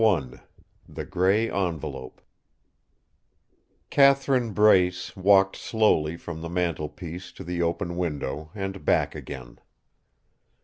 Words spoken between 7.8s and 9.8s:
window and back again.